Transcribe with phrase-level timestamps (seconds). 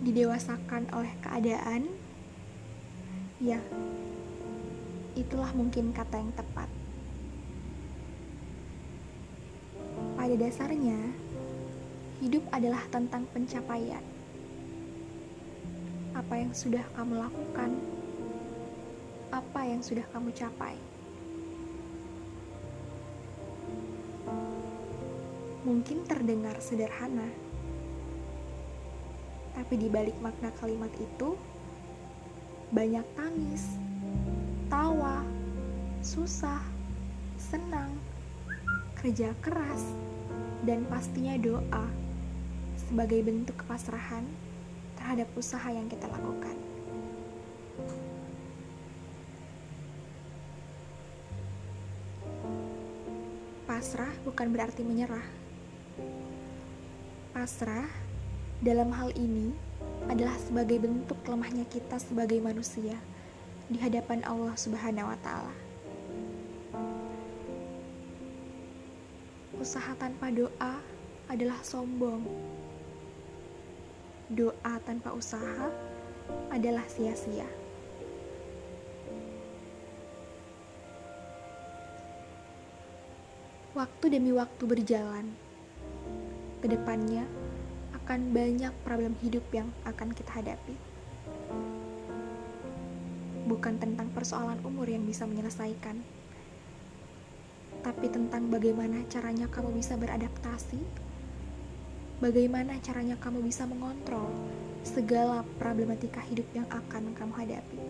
[0.00, 1.84] didewasakan oleh keadaan,
[3.36, 3.60] ya,
[5.12, 6.68] itulah mungkin kata yang tepat.
[10.16, 10.96] Pada dasarnya,
[12.24, 14.04] hidup adalah tentang pencapaian.
[16.16, 17.70] Apa yang sudah kamu lakukan,
[19.32, 20.76] apa yang sudah kamu capai.
[25.60, 27.28] Mungkin terdengar sederhana,
[29.60, 31.36] tapi di balik makna kalimat itu
[32.72, 33.76] banyak tangis,
[34.72, 35.20] tawa,
[36.00, 36.64] susah,
[37.36, 37.92] senang,
[38.96, 39.84] kerja keras,
[40.64, 41.84] dan pastinya doa
[42.88, 44.24] sebagai bentuk kepasrahan
[44.96, 46.56] terhadap usaha yang kita lakukan.
[53.68, 55.28] Pasrah bukan berarti menyerah.
[57.36, 58.09] Pasrah
[58.60, 59.56] dalam hal ini
[60.12, 62.92] adalah sebagai bentuk lemahnya kita sebagai manusia
[63.72, 65.54] di hadapan Allah Subhanahu wa taala.
[69.56, 70.76] Usaha tanpa doa
[71.32, 72.20] adalah sombong.
[74.28, 75.72] Doa tanpa usaha
[76.52, 77.48] adalah sia-sia.
[83.72, 85.32] Waktu demi waktu berjalan,
[86.60, 87.24] ke depannya
[88.00, 90.74] akan banyak problem hidup yang akan kita hadapi.
[93.44, 96.00] Bukan tentang persoalan umur yang bisa menyelesaikan,
[97.80, 100.80] tapi tentang bagaimana caranya kamu bisa beradaptasi,
[102.20, 104.28] bagaimana caranya kamu bisa mengontrol
[104.84, 107.80] segala problematika hidup yang akan kamu hadapi.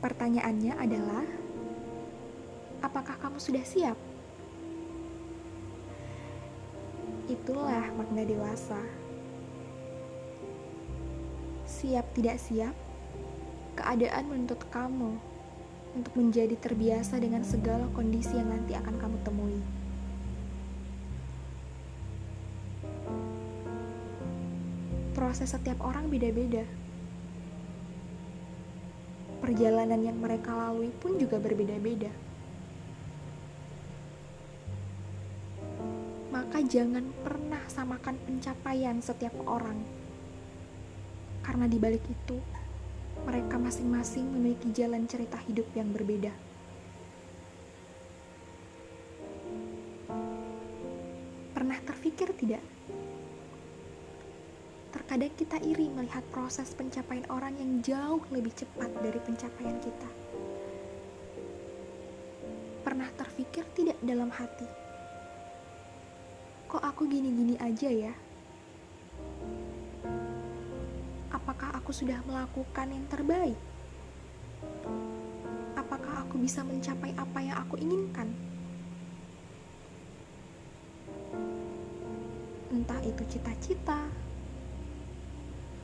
[0.00, 1.24] Pertanyaannya adalah,
[2.80, 4.09] apakah kamu sudah siap?
[7.30, 8.82] Itulah makna dewasa.
[11.62, 12.74] Siap tidak siap,
[13.78, 15.14] keadaan menuntut kamu
[15.94, 19.62] untuk menjadi terbiasa dengan segala kondisi yang nanti akan kamu temui.
[25.14, 26.66] Proses setiap orang beda-beda.
[29.38, 32.10] Perjalanan yang mereka lalui pun juga berbeda-beda.
[36.50, 39.78] Maka jangan pernah samakan pencapaian setiap orang.
[41.46, 42.42] Karena di balik itu,
[43.22, 46.34] mereka masing-masing memiliki jalan cerita hidup yang berbeda.
[51.54, 52.66] Pernah terfikir tidak?
[54.90, 60.10] Terkadang kita iri melihat proses pencapaian orang yang jauh lebih cepat dari pencapaian kita.
[62.82, 64.89] Pernah terfikir tidak dalam hati?
[66.70, 68.14] Kok aku gini-gini aja ya?
[71.34, 73.58] Apakah aku sudah melakukan yang terbaik?
[75.74, 78.30] Apakah aku bisa mencapai apa yang aku inginkan?
[82.70, 84.06] Entah itu cita-cita,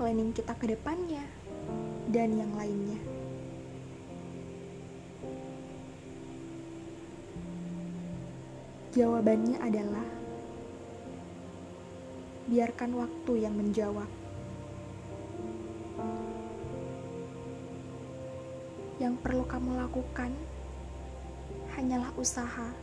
[0.00, 1.28] planning kita ke depannya,
[2.08, 2.96] dan yang lainnya.
[8.96, 10.08] Jawabannya adalah
[12.50, 14.10] biarkan waktu yang menjawab.
[18.98, 20.34] Yang perlu kamu lakukan
[21.78, 22.74] hanyalah usaha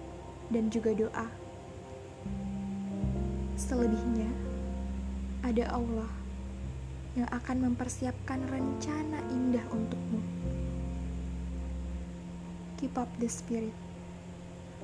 [0.47, 1.27] dan juga doa.
[3.59, 4.31] Selebihnya,
[5.43, 6.11] ada Allah
[7.19, 10.23] yang akan mempersiapkan rencana indah untukmu.
[12.79, 13.75] Keep up the spirit.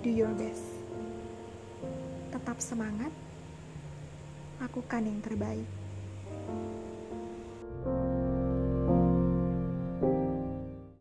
[0.04, 0.68] Do your best.
[2.36, 3.23] Tetap semangat
[4.74, 5.83] lakukan yang terbaik.